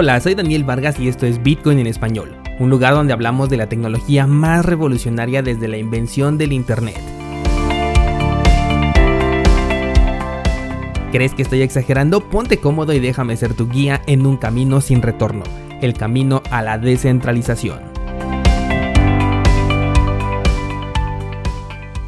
Hola, 0.00 0.20
soy 0.20 0.36
Daniel 0.36 0.62
Vargas 0.62 1.00
y 1.00 1.08
esto 1.08 1.26
es 1.26 1.42
Bitcoin 1.42 1.80
en 1.80 1.88
español, 1.88 2.36
un 2.60 2.70
lugar 2.70 2.94
donde 2.94 3.12
hablamos 3.12 3.50
de 3.50 3.56
la 3.56 3.68
tecnología 3.68 4.28
más 4.28 4.64
revolucionaria 4.64 5.42
desde 5.42 5.66
la 5.66 5.76
invención 5.76 6.38
del 6.38 6.52
Internet. 6.52 7.00
¿Crees 11.10 11.34
que 11.34 11.42
estoy 11.42 11.62
exagerando? 11.62 12.20
Ponte 12.20 12.58
cómodo 12.58 12.92
y 12.92 13.00
déjame 13.00 13.36
ser 13.36 13.54
tu 13.54 13.68
guía 13.68 14.00
en 14.06 14.24
un 14.24 14.36
camino 14.36 14.80
sin 14.80 15.02
retorno, 15.02 15.42
el 15.82 15.94
camino 15.94 16.44
a 16.52 16.62
la 16.62 16.78
descentralización. 16.78 17.80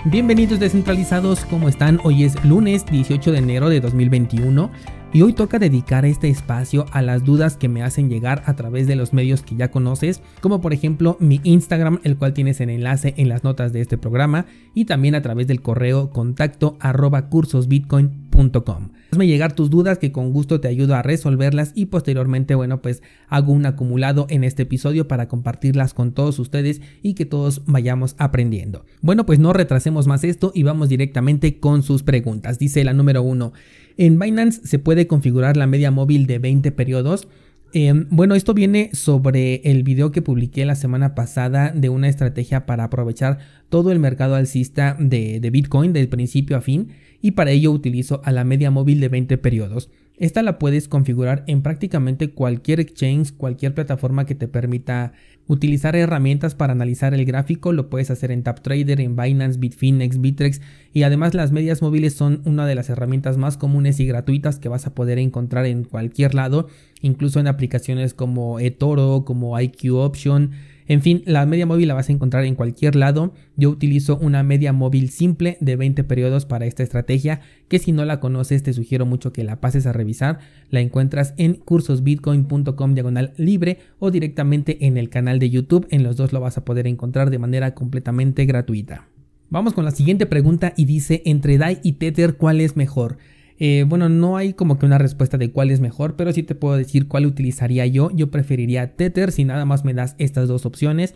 Bienvenidos 0.05 0.61
descentralizados, 0.61 1.45
¿cómo 1.45 1.69
están? 1.69 1.98
Hoy 2.05 2.23
es 2.23 2.43
lunes 2.45 2.87
18 2.87 3.33
de 3.33 3.38
enero 3.38 3.69
de 3.69 3.80
2021 3.80 4.70
y 5.12 5.23
hoy 5.23 5.32
toca 5.32 5.59
dedicar 5.59 6.05
este 6.05 6.28
espacio 6.28 6.87
a 6.92 7.02
las 7.02 7.24
dudas 7.24 7.56
que 7.56 7.69
me 7.69 7.82
hacen 7.82 8.09
llegar 8.09 8.42
a 8.46 8.55
través 8.55 8.87
de 8.87 8.96
los 8.96 9.12
medios 9.12 9.42
que 9.42 9.56
ya 9.56 9.70
conoces, 9.70 10.23
como 10.41 10.60
por 10.60 10.73
ejemplo 10.73 11.16
mi 11.20 11.41
Instagram, 11.45 12.00
el 12.05 12.16
cual 12.16 12.34
tienes 12.34 12.60
en 12.60 12.70
enlace 12.70 13.14
en 13.16 13.28
las 13.28 13.45
notas 13.45 13.73
de 13.73 13.80
este 13.80 13.98
programa, 13.98 14.46
y 14.74 14.84
también 14.84 15.14
a 15.14 15.23
través 15.23 15.46
del 15.46 15.62
correo 15.62 16.10
contacto 16.10 16.77
arroba 16.80 17.28
cursosbitcoin.com. 17.28 18.91
Hazme 19.10 19.27
llegar 19.27 19.55
tus 19.55 19.70
dudas 19.70 19.98
que 19.98 20.12
con 20.12 20.32
gusto 20.32 20.60
te 20.60 20.69
ayudo 20.69 20.95
a 20.95 21.02
resolverlas 21.02 21.73
y 21.74 21.87
posteriormente, 21.87 22.55
bueno, 22.55 22.80
pues 22.80 23.02
hago 23.28 23.52
un 23.52 23.66
acumulado 23.66 24.27
en 24.30 24.45
este 24.45 24.62
episodio 24.62 25.09
para 25.09 25.27
compartirlas 25.27 25.95
con 25.95 26.12
todos 26.12 26.38
ustedes 26.38 26.80
y 27.02 27.14
que 27.14 27.27
todos 27.27 27.62
vayamos 27.66 28.14
aprendiendo. 28.19 28.84
Bueno, 29.00 29.27
pues 29.27 29.41
no 29.41 29.52
retrasemos 29.52 30.06
más 30.06 30.23
esto 30.23 30.52
y 30.55 30.62
vamos 30.62 30.88
directamente 30.88 31.59
con 31.59 31.83
sus 31.83 32.05
preguntas. 32.05 32.60
Dice 32.60 32.84
la 32.84 32.92
número 32.92 33.22
uno. 33.22 33.52
En 33.97 34.19
Binance 34.19 34.61
se 34.64 34.78
puede 34.78 35.08
configurar 35.08 35.56
la 35.56 35.67
media 35.67 35.91
móvil 35.91 36.27
de 36.27 36.39
20 36.39 36.70
periodos. 36.70 37.27
Em, 37.73 38.07
bueno, 38.11 38.35
esto 38.35 38.53
viene 38.53 38.91
sobre 38.95 39.57
el 39.65 39.85
video 39.85 40.11
que 40.11 40.23
publiqué 40.23 40.65
la 40.65 40.75
semana 40.75 41.15
pasada 41.15 41.71
de 41.71 41.89
una 41.89 42.09
estrategia 42.09 42.67
para 42.67 42.85
aprovechar 42.85 43.39
todo 43.69 43.93
el 43.93 44.01
mercado 44.01 44.35
alcista 44.35 44.97
de, 44.99 45.39
de 45.39 45.51
Bitcoin 45.51 45.93
del 45.93 46.09
principio 46.09 46.57
a 46.57 46.61
fin 46.61 46.89
y 47.23 47.33
para 47.33 47.53
ello 47.53 47.71
utilizo 47.71 48.23
a 48.25 48.33
la 48.33 48.45
media 48.45 48.71
móvil 48.73 48.98
de 48.98 49.09
20 49.09 49.39
periodos. 49.39 49.89
Esta 50.21 50.43
la 50.43 50.59
puedes 50.59 50.87
configurar 50.87 51.45
en 51.47 51.63
prácticamente 51.63 52.29
cualquier 52.29 52.79
exchange, 52.79 53.33
cualquier 53.33 53.75
plataforma 53.75 54.27
que 54.27 54.35
te 54.35 54.49
permita 54.49 55.15
utilizar 55.47 55.97
herramientas 55.97 56.55
para 56.55 56.75
analizar 56.75 57.15
el 57.15 57.25
gráfico. 57.25 57.73
Lo 57.73 57.89
puedes 57.89 58.11
hacer 58.11 58.31
en 58.31 58.43
TapTrader, 58.43 59.01
en 59.01 59.17
Binance, 59.17 59.59
Bitfinex, 59.59 60.21
Bitrex 60.21 60.61
y 60.93 61.05
además 61.05 61.33
las 61.33 61.53
medias 61.53 61.81
móviles 61.81 62.13
son 62.13 62.43
una 62.45 62.67
de 62.67 62.75
las 62.75 62.91
herramientas 62.91 63.39
más 63.39 63.57
comunes 63.57 63.98
y 63.98 64.05
gratuitas 64.05 64.59
que 64.59 64.69
vas 64.69 64.87
a 64.87 64.95
poder 64.95 65.19
encontrar 65.19 65.65
en 65.65 65.85
cualquier 65.85 66.35
lado, 66.35 66.69
incluso 67.01 67.41
en 67.41 67.47
aplicaciones 67.47 68.13
como 68.13 68.61
eToro, 68.61 69.25
como 69.25 69.59
IQ 69.59 69.95
Option 69.95 70.51
en 70.91 71.02
fin, 71.02 71.22
la 71.24 71.46
media 71.46 71.66
móvil 71.66 71.86
la 71.86 71.94
vas 71.94 72.08
a 72.08 72.12
encontrar 72.12 72.44
en 72.44 72.56
cualquier 72.56 72.96
lado. 72.96 73.33
Yo 73.55 73.70
utilizo 73.70 74.19
una 74.19 74.42
media 74.42 74.72
móvil 74.72 75.10
simple 75.10 75.56
de 75.60 75.77
20 75.77 76.02
periodos 76.02 76.46
para 76.46 76.66
esta 76.66 76.83
estrategia, 76.83 77.42
que 77.69 77.78
si 77.78 77.92
no 77.92 78.05
la 78.05 78.19
conoces 78.19 78.64
te 78.64 78.72
sugiero 78.72 79.06
mucho 79.06 79.33
que 79.33 79.44
la 79.44 79.61
pases 79.61 79.86
a 79.86 79.92
revisar. 79.92 80.41
La 80.68 80.80
encuentras 80.80 81.33
en 81.36 81.55
cursosbitcoin.com 81.55 82.94
diagonal 82.94 83.34
libre 83.36 83.78
o 84.00 84.11
directamente 84.11 84.84
en 84.84 84.96
el 84.96 85.11
canal 85.11 85.38
de 85.38 85.50
YouTube. 85.50 85.86
En 85.91 86.02
los 86.02 86.16
dos 86.16 86.33
lo 86.33 86.41
vas 86.41 86.58
a 86.58 86.64
poder 86.64 86.88
encontrar 86.88 87.30
de 87.30 87.38
manera 87.38 87.72
completamente 87.72 88.44
gratuita. 88.44 89.06
Vamos 89.48 89.74
con 89.74 89.84
la 89.84 89.92
siguiente 89.92 90.27
pregunta 90.27 90.72
y 90.77 90.86
dice, 90.86 91.22
entre 91.24 91.56
DAI 91.56 91.78
y 91.84 91.92
Tether, 91.92 92.36
¿cuál 92.36 92.61
es 92.61 92.74
mejor? 92.74 93.18
Eh, 93.62 93.84
bueno, 93.86 94.08
no 94.08 94.39
hay 94.39 94.55
como 94.55 94.78
que 94.78 94.86
una 94.86 94.97
respuesta 94.97 95.36
de 95.36 95.53
cuál 95.53 95.70
es 95.70 95.80
mejor, 95.80 96.16
pero 96.16 96.33
sí 96.33 96.42
te 96.42 96.55
puedo 96.55 96.77
decir 96.77 97.08
cuál 97.08 97.27
utilizaría 97.27 97.86
yo. 97.86 98.11
Yo 98.12 98.30
preferiría 98.30 98.96
Tether 98.96 99.33
si 99.33 99.45
nada 99.45 99.67
más 99.67 99.85
me 99.85 99.92
das 99.92 100.17
estas 100.18 100.48
dos 100.48 100.64
opciones. 100.64 101.14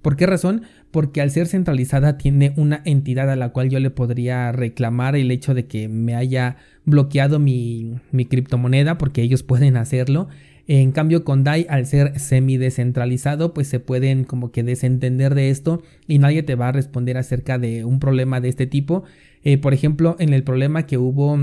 ¿Por 0.00 0.16
qué 0.16 0.26
razón? 0.26 0.62
Porque 0.90 1.20
al 1.20 1.30
ser 1.30 1.46
centralizada 1.46 2.16
tiene 2.16 2.54
una 2.56 2.80
entidad 2.86 3.30
a 3.30 3.36
la 3.36 3.50
cual 3.50 3.68
yo 3.68 3.78
le 3.78 3.90
podría 3.90 4.50
reclamar 4.52 5.16
el 5.16 5.30
hecho 5.30 5.52
de 5.52 5.66
que 5.66 5.88
me 5.88 6.14
haya 6.14 6.56
bloqueado 6.86 7.38
mi, 7.38 8.00
mi 8.10 8.24
criptomoneda, 8.24 8.96
porque 8.96 9.22
ellos 9.22 9.42
pueden 9.42 9.76
hacerlo. 9.76 10.28
En 10.66 10.92
cambio, 10.92 11.24
con 11.24 11.44
DAI, 11.44 11.66
al 11.68 11.86
ser 11.86 12.18
semi 12.18 12.56
descentralizado, 12.56 13.52
pues 13.52 13.68
se 13.68 13.80
pueden 13.80 14.24
como 14.24 14.50
que 14.50 14.62
desentender 14.62 15.34
de 15.34 15.50
esto 15.50 15.82
y 16.08 16.18
nadie 16.18 16.42
te 16.42 16.54
va 16.54 16.68
a 16.68 16.72
responder 16.72 17.18
acerca 17.18 17.58
de 17.58 17.84
un 17.84 18.00
problema 18.00 18.40
de 18.40 18.48
este 18.48 18.66
tipo. 18.66 19.04
Eh, 19.44 19.58
por 19.58 19.74
ejemplo, 19.74 20.16
en 20.18 20.32
el 20.32 20.42
problema 20.42 20.86
que 20.86 20.98
hubo 20.98 21.36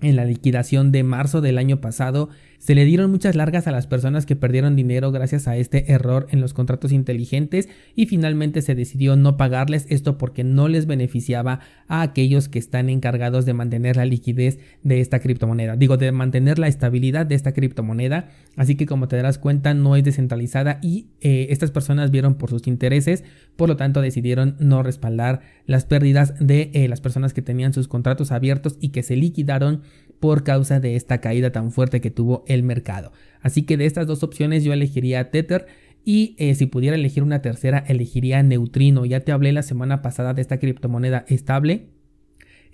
en 0.00 0.16
la 0.16 0.24
liquidación 0.24 0.92
de 0.92 1.02
marzo 1.02 1.40
del 1.40 1.58
año 1.58 1.80
pasado, 1.80 2.28
se 2.58 2.74
le 2.74 2.84
dieron 2.84 3.10
muchas 3.10 3.36
largas 3.36 3.66
a 3.66 3.72
las 3.72 3.86
personas 3.86 4.26
que 4.26 4.36
perdieron 4.36 4.76
dinero 4.76 5.12
gracias 5.12 5.46
a 5.46 5.56
este 5.56 5.92
error 5.92 6.26
en 6.30 6.40
los 6.40 6.54
contratos 6.54 6.92
inteligentes 6.92 7.68
y 7.94 8.06
finalmente 8.06 8.62
se 8.62 8.74
decidió 8.74 9.16
no 9.16 9.36
pagarles 9.36 9.86
esto 9.88 10.18
porque 10.18 10.44
no 10.44 10.68
les 10.68 10.86
beneficiaba 10.86 11.60
a 11.86 12.02
aquellos 12.02 12.48
que 12.48 12.58
están 12.58 12.88
encargados 12.88 13.46
de 13.46 13.54
mantener 13.54 13.96
la 13.96 14.04
liquidez 14.04 14.58
de 14.82 15.00
esta 15.00 15.20
criptomoneda, 15.20 15.76
digo 15.76 15.96
de 15.96 16.10
mantener 16.12 16.58
la 16.58 16.68
estabilidad 16.68 17.26
de 17.26 17.36
esta 17.36 17.52
criptomoneda, 17.52 18.28
así 18.56 18.74
que 18.74 18.86
como 18.86 19.08
te 19.08 19.16
darás 19.16 19.38
cuenta 19.38 19.72
no 19.72 19.96
es 19.96 20.04
descentralizada 20.04 20.78
y 20.82 21.06
eh, 21.20 21.46
estas 21.50 21.70
personas 21.70 22.10
vieron 22.10 22.34
por 22.34 22.50
sus 22.50 22.66
intereses, 22.66 23.24
por 23.56 23.68
lo 23.68 23.76
tanto 23.76 24.00
decidieron 24.00 24.56
no 24.58 24.82
respaldar 24.82 25.40
las 25.66 25.84
pérdidas 25.84 26.34
de 26.40 26.70
eh, 26.74 26.88
las 26.88 27.00
personas 27.00 27.34
que 27.34 27.42
tenían 27.42 27.72
sus 27.72 27.88
contratos 27.88 28.32
abiertos 28.32 28.76
y 28.80 28.88
que 28.90 29.02
se 29.02 29.16
liquidaron 29.16 29.82
por 30.20 30.44
causa 30.44 30.80
de 30.80 30.96
esta 30.96 31.20
caída 31.20 31.50
tan 31.50 31.70
fuerte 31.70 32.00
que 32.00 32.10
tuvo 32.10 32.44
el 32.46 32.62
mercado. 32.62 33.12
Así 33.40 33.62
que 33.62 33.76
de 33.76 33.86
estas 33.86 34.06
dos 34.06 34.22
opciones 34.22 34.64
yo 34.64 34.72
elegiría 34.72 35.30
Tether 35.30 35.66
y 36.04 36.34
eh, 36.38 36.54
si 36.54 36.66
pudiera 36.66 36.96
elegir 36.96 37.22
una 37.22 37.42
tercera 37.42 37.78
elegiría 37.86 38.42
Neutrino. 38.42 39.04
Ya 39.04 39.20
te 39.20 39.32
hablé 39.32 39.52
la 39.52 39.62
semana 39.62 40.02
pasada 40.02 40.34
de 40.34 40.42
esta 40.42 40.58
criptomoneda 40.58 41.24
estable 41.28 41.88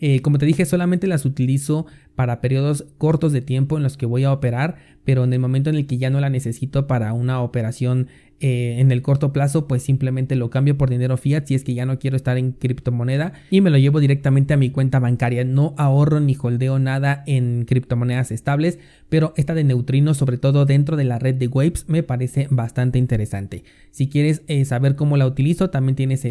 eh, 0.00 0.20
como 0.20 0.38
te 0.38 0.46
dije, 0.46 0.64
solamente 0.64 1.06
las 1.06 1.24
utilizo 1.24 1.86
para 2.14 2.40
periodos 2.40 2.86
cortos 2.98 3.32
de 3.32 3.40
tiempo 3.40 3.76
en 3.76 3.82
los 3.82 3.96
que 3.96 4.06
voy 4.06 4.24
a 4.24 4.32
operar, 4.32 4.76
pero 5.04 5.24
en 5.24 5.32
el 5.32 5.38
momento 5.38 5.70
en 5.70 5.76
el 5.76 5.86
que 5.86 5.98
ya 5.98 6.10
no 6.10 6.20
la 6.20 6.30
necesito 6.30 6.86
para 6.86 7.12
una 7.12 7.40
operación 7.40 8.08
eh, 8.46 8.78
en 8.78 8.92
el 8.92 9.00
corto 9.00 9.32
plazo, 9.32 9.66
pues 9.66 9.82
simplemente 9.82 10.36
lo 10.36 10.50
cambio 10.50 10.76
por 10.76 10.90
dinero 10.90 11.16
fiat 11.16 11.46
si 11.46 11.54
es 11.54 11.64
que 11.64 11.72
ya 11.72 11.86
no 11.86 11.98
quiero 11.98 12.14
estar 12.14 12.36
en 12.36 12.52
criptomoneda 12.52 13.32
y 13.48 13.62
me 13.62 13.70
lo 13.70 13.78
llevo 13.78 14.00
directamente 14.00 14.52
a 14.52 14.58
mi 14.58 14.68
cuenta 14.68 14.98
bancaria. 14.98 15.44
No 15.44 15.74
ahorro 15.78 16.20
ni 16.20 16.36
holdeo 16.38 16.78
nada 16.78 17.24
en 17.26 17.64
criptomonedas 17.64 18.30
estables, 18.32 18.78
pero 19.08 19.32
esta 19.38 19.54
de 19.54 19.64
neutrinos, 19.64 20.18
sobre 20.18 20.36
todo 20.36 20.66
dentro 20.66 20.98
de 20.98 21.04
la 21.04 21.18
red 21.18 21.36
de 21.36 21.46
Waves, 21.46 21.88
me 21.88 22.02
parece 22.02 22.46
bastante 22.50 22.98
interesante. 22.98 23.64
Si 23.90 24.10
quieres 24.10 24.42
eh, 24.46 24.66
saber 24.66 24.94
cómo 24.94 25.16
la 25.16 25.26
utilizo, 25.26 25.70
también 25.70 25.96
tienes 25.96 26.26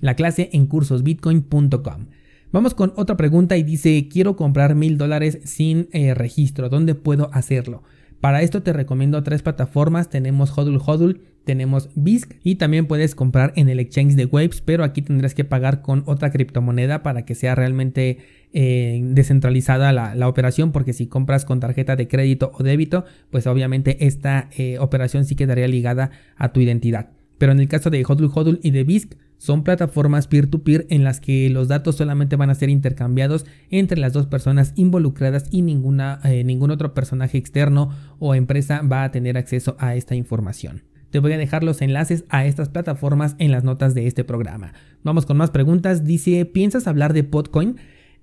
la 0.00 0.14
clase 0.14 0.48
en 0.54 0.68
cursosbitcoin.com. 0.68 2.06
Vamos 2.50 2.72
con 2.72 2.94
otra 2.96 3.18
pregunta 3.18 3.58
y 3.58 3.62
dice, 3.62 4.08
quiero 4.10 4.36
comprar 4.36 4.74
mil 4.74 4.96
dólares 4.96 5.40
sin 5.44 5.90
eh, 5.92 6.14
registro, 6.14 6.70
¿dónde 6.70 6.94
puedo 6.94 7.28
hacerlo? 7.34 7.82
Para 8.20 8.42
esto 8.42 8.62
te 8.62 8.72
recomiendo 8.72 9.22
tres 9.22 9.42
plataformas, 9.42 10.10
tenemos 10.10 10.56
Hodul 10.56 10.80
Hodul, 10.84 11.22
tenemos 11.44 11.88
BISC 11.94 12.34
y 12.42 12.56
también 12.56 12.86
puedes 12.86 13.14
comprar 13.14 13.52
en 13.54 13.68
el 13.68 13.78
exchange 13.78 14.16
de 14.16 14.26
Waves, 14.26 14.60
pero 14.60 14.82
aquí 14.82 15.02
tendrás 15.02 15.34
que 15.34 15.44
pagar 15.44 15.82
con 15.82 16.02
otra 16.06 16.30
criptomoneda 16.30 17.02
para 17.02 17.24
que 17.24 17.34
sea 17.34 17.54
realmente 17.54 18.18
eh, 18.52 19.00
descentralizada 19.04 19.92
la, 19.92 20.28
operación, 20.28 20.72
porque 20.72 20.92
si 20.92 21.06
compras 21.06 21.44
con 21.44 21.60
tarjeta 21.60 21.96
de 21.96 22.08
crédito 22.08 22.50
o 22.54 22.62
débito, 22.64 23.04
pues 23.30 23.46
obviamente 23.46 24.06
esta 24.06 24.48
eh, 24.56 24.78
operación 24.78 25.24
sí 25.24 25.36
quedaría 25.36 25.68
ligada 25.68 26.10
a 26.36 26.52
tu 26.52 26.60
identidad. 26.60 27.17
Pero 27.38 27.52
en 27.52 27.60
el 27.60 27.68
caso 27.68 27.90
de 27.90 28.04
Hodul 28.04 28.30
Hodul 28.34 28.60
y 28.62 28.72
de 28.72 28.84
BISC, 28.84 29.16
son 29.38 29.62
plataformas 29.62 30.26
peer-to-peer 30.26 30.86
en 30.90 31.04
las 31.04 31.20
que 31.20 31.48
los 31.48 31.68
datos 31.68 31.94
solamente 31.96 32.36
van 32.36 32.50
a 32.50 32.54
ser 32.56 32.68
intercambiados 32.70 33.46
entre 33.70 34.00
las 34.00 34.12
dos 34.12 34.26
personas 34.26 34.72
involucradas 34.74 35.46
y 35.52 35.62
ninguna, 35.62 36.20
eh, 36.24 36.42
ningún 36.42 36.72
otro 36.72 36.92
personaje 36.92 37.38
externo 37.38 37.90
o 38.18 38.34
empresa 38.34 38.82
va 38.82 39.04
a 39.04 39.10
tener 39.12 39.38
acceso 39.38 39.76
a 39.78 39.94
esta 39.94 40.16
información. 40.16 40.82
Te 41.10 41.20
voy 41.20 41.32
a 41.32 41.38
dejar 41.38 41.64
los 41.64 41.80
enlaces 41.80 42.24
a 42.28 42.44
estas 42.44 42.68
plataformas 42.68 43.34
en 43.38 43.50
las 43.50 43.64
notas 43.64 43.94
de 43.94 44.06
este 44.06 44.24
programa. 44.24 44.74
Vamos 45.04 45.24
con 45.24 45.38
más 45.38 45.50
preguntas. 45.50 46.04
Dice, 46.04 46.44
¿piensas 46.44 46.86
hablar 46.86 47.14
de 47.14 47.24
Podcoin? 47.24 47.76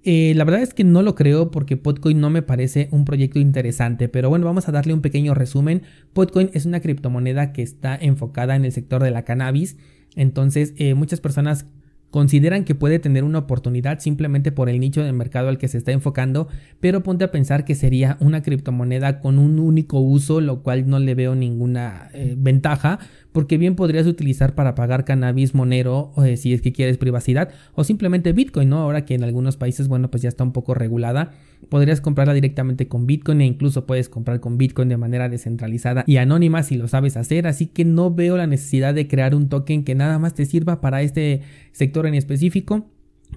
Eh, 0.07 0.33
la 0.35 0.43
verdad 0.43 0.61
es 0.61 0.75
que 0.75 0.83
no 0.83 1.01
lo 1.01 1.15
creo 1.15 1.49
porque 1.49 1.77
Podcoin 1.77 2.21
no 2.21 2.29
me 2.29 2.43
parece 2.43 2.89
un 2.91 3.05
proyecto 3.05 3.39
interesante, 3.39 4.07
pero 4.07 4.29
bueno, 4.29 4.45
vamos 4.45 4.69
a 4.69 4.71
darle 4.71 4.93
un 4.93 5.01
pequeño 5.01 5.33
resumen. 5.33 5.81
Podcoin 6.13 6.51
es 6.53 6.67
una 6.67 6.79
criptomoneda 6.79 7.51
que 7.53 7.63
está 7.63 7.95
enfocada 7.95 8.55
en 8.55 8.65
el 8.65 8.71
sector 8.71 9.01
de 9.01 9.09
la 9.09 9.25
cannabis, 9.25 9.77
entonces 10.15 10.75
eh, 10.77 10.93
muchas 10.93 11.21
personas 11.21 11.65
consideran 12.15 12.63
que 12.63 12.75
puede 12.75 12.97
tener 12.97 13.25
una 13.25 13.39
oportunidad 13.39 13.99
simplemente 13.99 14.53
por 14.53 14.69
el 14.69 14.79
nicho 14.79 15.03
de 15.03 15.11
mercado 15.11 15.49
al 15.49 15.57
que 15.57 15.67
se 15.67 15.77
está 15.77 15.91
enfocando, 15.91 16.47
pero 16.79 17.03
ponte 17.03 17.25
a 17.25 17.31
pensar 17.31 17.65
que 17.65 17.75
sería 17.75 18.15
una 18.21 18.41
criptomoneda 18.41 19.19
con 19.19 19.37
un 19.37 19.59
único 19.59 19.99
uso, 19.99 20.39
lo 20.39 20.63
cual 20.63 20.87
no 20.87 20.97
le 20.99 21.13
veo 21.13 21.35
ninguna 21.35 22.09
eh, 22.13 22.35
ventaja, 22.37 22.99
porque 23.33 23.57
bien 23.57 23.75
podrías 23.75 24.07
utilizar 24.07 24.55
para 24.55 24.75
pagar 24.75 25.03
cannabis 25.03 25.53
monero 25.53 26.13
eh, 26.23 26.37
si 26.37 26.53
es 26.53 26.61
que 26.61 26.71
quieres 26.71 26.97
privacidad, 26.97 27.49
o 27.73 27.83
simplemente 27.83 28.31
Bitcoin, 28.31 28.69
¿no? 28.69 28.77
Ahora 28.77 29.03
que 29.03 29.15
en 29.15 29.25
algunos 29.25 29.57
países, 29.57 29.89
bueno, 29.89 30.09
pues 30.09 30.23
ya 30.23 30.29
está 30.29 30.45
un 30.45 30.53
poco 30.53 30.73
regulada, 30.73 31.33
podrías 31.69 32.01
comprarla 32.01 32.33
directamente 32.33 32.87
con 32.87 33.05
Bitcoin 33.07 33.41
e 33.41 33.45
incluso 33.45 33.85
puedes 33.85 34.09
comprar 34.09 34.39
con 34.39 34.57
Bitcoin 34.57 34.89
de 34.89 34.97
manera 34.97 35.29
descentralizada 35.29 36.03
y 36.07 36.17
anónima 36.17 36.63
si 36.63 36.75
lo 36.75 36.87
sabes 36.87 37.17
hacer, 37.17 37.47
así 37.47 37.67
que 37.67 37.85
no 37.85 38.13
veo 38.13 38.37
la 38.37 38.47
necesidad 38.47 38.93
de 38.93 39.07
crear 39.07 39.35
un 39.35 39.49
token 39.49 39.83
que 39.83 39.95
nada 39.95 40.19
más 40.19 40.33
te 40.33 40.45
sirva 40.45 40.81
para 40.81 41.01
este 41.01 41.41
sector 41.71 42.07
en 42.07 42.15
específico 42.15 42.85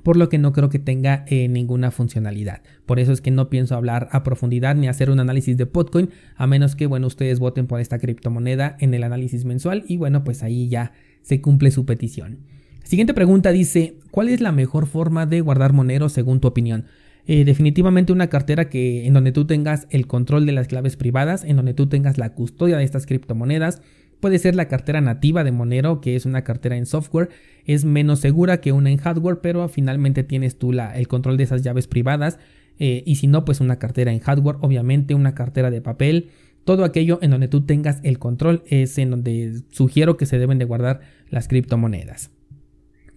por 0.03 0.17
lo 0.17 0.29
que 0.29 0.39
no 0.39 0.53
creo 0.53 0.69
que 0.69 0.79
tenga 0.79 1.25
eh, 1.29 1.49
ninguna 1.49 1.91
funcionalidad. 1.91 2.63
Por 2.87 2.99
eso 3.01 3.13
es 3.13 3.21
que 3.21 3.31
no 3.31 3.49
pienso 3.51 3.75
hablar 3.75 4.09
a 4.13 4.23
profundidad 4.23 4.77
ni 4.77 4.89
hacer 4.89 5.11
un 5.11 5.21
análisis 5.21 5.57
de 5.57 5.67
Potcoin, 5.67 6.11
a 6.37 6.47
menos 6.47 6.77
que, 6.77 6.87
bueno, 6.87 7.07
ustedes 7.07 7.39
voten 7.39 7.67
por 7.67 7.81
esta 7.81 7.99
criptomoneda 7.99 8.77
en 8.81 8.95
el 8.95 9.03
análisis 9.03 9.45
mensual 9.45 9.85
y 9.89 9.97
bueno, 9.97 10.25
pues 10.25 10.43
ahí 10.43 10.69
ya 10.69 10.93
se 11.23 11.41
cumple 11.41 11.71
su 11.71 11.85
petición. 11.85 12.39
Siguiente 12.85 13.13
pregunta 13.13 13.53
dice, 13.53 13.97
¿cuál 14.11 14.29
es 14.29 14.41
la 14.41 14.53
mejor 14.53 14.87
forma 14.87 15.27
de 15.27 15.41
guardar 15.41 15.73
Monero 15.73 16.09
según 16.09 16.41
tu 16.41 16.49
opinión? 16.49 16.87
Eh, 17.29 17.45
definitivamente 17.45 18.13
una 18.13 18.27
cartera 18.27 18.69
que 18.69 19.07
en 19.07 19.15
donde 19.15 19.31
tú 19.31 19.47
tengas 19.47 19.87
el 19.91 20.09
control 20.09 20.47
de 20.47 20.53
las 20.53 20.67
claves 20.67 20.97
privadas, 20.97 21.45
en 21.45 21.57
donde 21.57 21.75
tú 21.75 21.87
tengas 21.87 22.19
la 22.19 22.35
custodia 22.35 22.79
de 22.79 22.85
estas 22.85 23.07
criptomonedas, 23.07 23.81
Puede 24.21 24.41
ser 24.41 24.57
la 24.57 24.67
cartera 24.67 25.01
nativa 25.01 25.45
de 25.45 25.53
Monero, 25.53 26.01
que 26.01 26.17
es 26.17 26.27
una 26.27 26.43
cartera 26.43 26.77
en 26.77 26.87
software, 26.87 27.29
es 27.65 27.85
menos 27.85 28.19
segura 28.19 28.61
que 28.61 28.73
una 28.73 28.91
en 28.91 28.97
hardware, 28.97 29.39
pero 29.41 29.69
finalmente 29.69 30.25
tienes 30.25 30.59
tú 30.59 30.73
la, 30.73 30.97
el 30.97 31.07
control 31.07 31.37
de 31.37 31.45
esas 31.45 31.63
llaves 31.63 31.87
privadas. 31.87 32.39
Eh, 32.81 33.05
y 33.07 33.17
si 33.17 33.29
no, 33.29 33.45
pues 33.45 33.61
una 33.61 33.79
cartera 33.79 34.13
en 34.13 34.19
hardware, 34.19 34.57
obviamente 34.61 35.15
una 35.15 35.35
cartera 35.35 35.71
de 35.71 35.81
papel. 35.81 36.31
Todo 36.65 36.85
aquello 36.85 37.21
en 37.23 37.31
donde 37.31 37.47
tú 37.47 37.65
tengas 37.65 38.01
el 38.03 38.19
control 38.19 38.65
es 38.67 38.99
en 38.99 39.11
donde 39.11 39.63
sugiero 39.71 40.17
que 40.17 40.27
se 40.27 40.39
deben 40.39 40.59
de 40.59 40.65
guardar 40.65 41.01
las 41.31 41.47
criptomonedas. 41.47 42.31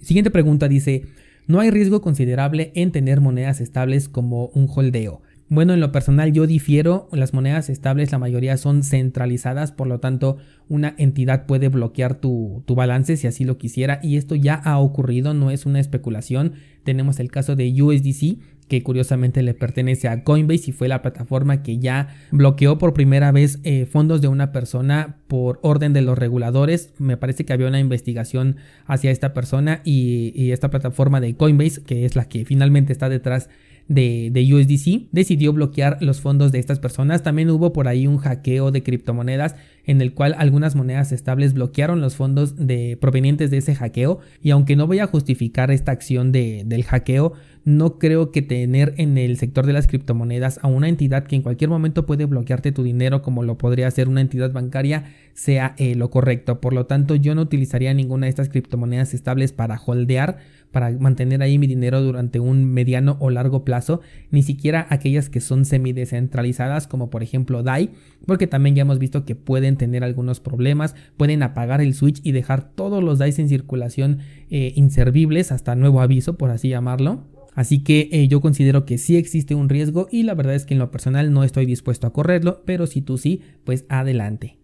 Siguiente 0.02 0.30
pregunta 0.30 0.68
dice, 0.68 1.06
¿no 1.48 1.60
hay 1.60 1.70
riesgo 1.72 2.02
considerable 2.02 2.72
en 2.76 2.92
tener 2.92 3.22
monedas 3.22 3.62
estables 3.62 4.10
como 4.10 4.48
un 4.48 4.68
holdeo? 4.74 5.22
Bueno, 5.54 5.74
en 5.74 5.82
lo 5.82 5.92
personal 5.92 6.32
yo 6.32 6.48
difiero, 6.48 7.10
las 7.12 7.34
monedas 7.34 7.70
estables 7.70 8.14
la 8.14 8.20
mayoría 8.20 8.56
son 8.56 8.84
centralizadas, 8.84 9.74
por 9.74 9.86
lo 9.86 10.00
tanto 10.00 10.38
una 10.70 10.96
entidad 10.98 11.46
puede 11.46 11.68
bloquear 11.68 12.16
tu, 12.16 12.64
tu, 12.66 12.74
balance 12.74 13.18
si 13.18 13.28
así 13.28 13.44
lo 13.44 13.58
quisiera 13.58 14.00
y 14.02 14.16
esto 14.16 14.36
ya 14.36 14.54
ha 14.54 14.80
ocurrido, 14.80 15.34
no 15.34 15.52
es 15.52 15.66
una 15.66 15.82
especulación. 15.82 16.54
Tenemos 16.86 17.20
el 17.20 17.30
caso 17.32 17.58
de 17.58 17.70
USDC 17.82 18.40
que 18.72 18.84
curiosamente 18.84 19.44
le 19.44 19.54
pertenece 19.54 20.08
a 20.08 20.24
Coinbase 20.24 20.70
y 20.70 20.72
fue 20.72 20.88
la 20.88 21.02
plataforma 21.02 21.62
que 21.62 21.80
ya 21.80 22.16
bloqueó 22.32 22.78
por 22.78 22.94
primera 22.94 23.34
vez 23.34 23.60
eh, 23.66 23.86
fondos 23.86 24.22
de 24.22 24.30
una 24.30 24.54
persona 24.54 25.18
por 25.28 25.60
orden 25.62 25.92
de 25.92 26.02
los 26.02 26.18
reguladores. 26.18 26.94
Me 26.98 27.18
parece 27.18 27.44
que 27.44 27.52
había 27.52 27.68
una 27.68 27.82
investigación 27.82 28.56
hacia 28.86 29.12
esta 29.12 29.34
persona 29.34 29.82
y, 29.84 30.32
y 30.36 30.54
esta 30.54 30.70
plataforma 30.70 31.20
de 31.20 31.36
Coinbase, 31.36 31.84
que 31.84 32.06
es 32.06 32.16
la 32.16 32.30
que 32.30 32.46
finalmente 32.46 32.94
está 32.94 33.10
detrás 33.10 33.50
de, 33.94 34.50
USDC 34.54 35.10
decidió 35.12 35.54
bloquear 35.54 35.98
los 36.02 36.22
fondos 36.22 36.52
de 36.52 36.60
estas 36.60 36.80
personas. 36.80 37.24
También 37.24 37.50
hubo 37.50 37.74
por 37.74 37.88
ahí 37.88 38.08
un 38.08 38.18
hackeo 38.18 38.72
de 38.72 38.84
criptomonedas 38.84 39.56
en 39.86 40.02
el 40.02 40.14
cual 40.14 40.36
algunas 40.38 40.76
monedas 40.76 41.12
estables 41.12 41.54
bloquearon 41.54 42.02
los 42.02 42.16
fondos 42.16 42.56
de, 42.56 42.98
provenientes 43.00 43.52
de 43.52 43.58
ese 43.58 43.76
hackeo. 43.76 44.20
Y 44.42 44.52
aunque 44.52 44.76
no 44.76 44.88
voy 44.88 45.00
a 45.00 45.08
justificar 45.08 45.72
esta 45.72 45.92
acción 45.92 46.32
de, 46.32 46.64
del 46.66 46.84
hackeo, 46.84 47.34
no 47.64 48.00
creo 48.00 48.32
que 48.32 48.42
tener 48.42 48.94
en 48.98 49.18
el 49.18 49.38
sector 49.38 49.66
de 49.66 49.74
las 49.74 49.88
criptomonedas 49.88 50.60
a 50.64 50.68
una 50.68 50.90
entidad 50.90 51.26
que 51.26 51.36
en 51.36 51.44
cualquier 51.44 51.70
momento 51.70 52.06
puede 52.08 52.26
bloquearte 52.26 52.72
tu 52.72 52.82
dinero 52.82 53.22
como 53.22 53.44
lo 53.44 53.58
podría 53.58 53.88
hacer 53.88 54.08
una 54.08 54.22
entidad 54.22 54.52
bancaria 54.52 55.04
sea 55.34 55.76
eh, 55.78 55.96
lo 55.96 56.10
correcto. 56.10 56.60
Por 56.60 56.74
lo 56.74 56.86
tanto, 56.86 57.16
yo 57.16 57.36
no 57.36 57.42
utilizaría 57.42 57.94
ninguna 57.94 58.26
de 58.26 58.32
estas 58.32 58.50
criptomonedas 58.50 59.14
estables 59.14 59.52
para 59.52 59.80
holdear 59.84 60.40
para 60.72 60.92
mantener 60.92 61.42
ahí 61.42 61.58
mi 61.58 61.68
dinero 61.68 62.02
durante 62.02 62.40
un 62.40 62.66
mediano 62.66 63.18
o 63.20 63.30
largo 63.30 63.64
plazo, 63.64 64.02
ni 64.32 64.44
siquiera 64.44 64.88
aquellas 64.90 65.30
que 65.30 65.42
son 65.42 65.66
semi 65.66 65.94
descentralizadas 65.94 66.88
como 66.88 67.10
por 67.10 67.24
ejemplo 67.24 67.64
DAI, 67.64 67.92
porque 68.26 68.48
también 68.48 68.76
ya 68.76 68.82
hemos 68.82 69.00
visto 69.00 69.26
que 69.26 69.36
pueden 69.36 69.78
tener 69.78 70.04
algunos 70.04 70.40
problemas, 70.40 70.96
pueden 71.18 71.44
apagar 71.44 71.82
el 71.82 71.94
switch 71.94 72.22
y 72.24 72.32
dejar 72.32 72.72
todos 72.72 73.04
los 73.04 73.20
DAIs 73.20 73.40
en 73.40 73.50
circulación 73.50 74.20
eh, 74.50 74.74
inservibles 74.76 75.52
hasta 75.52 75.76
nuevo 75.76 76.02
aviso, 76.02 76.38
por 76.38 76.50
así 76.52 76.70
llamarlo. 76.70 77.28
Así 77.54 77.84
que 77.84 78.08
eh, 78.14 78.28
yo 78.30 78.40
considero 78.40 78.86
que 78.86 78.98
sí 78.98 79.18
existe 79.18 79.56
un 79.56 79.68
riesgo 79.68 80.08
y 80.10 80.24
la 80.24 80.36
verdad 80.36 80.56
es 80.56 80.66
que 80.66 80.74
en 80.74 80.80
lo 80.80 80.90
personal 80.90 81.34
no 81.34 81.44
estoy 81.44 81.66
dispuesto 81.66 82.08
a 82.08 82.14
correrlo, 82.14 82.64
pero 82.66 82.88
si 82.88 83.02
tú 83.02 83.18
sí, 83.18 83.42
pues 83.66 83.86
adelante. 83.90 84.61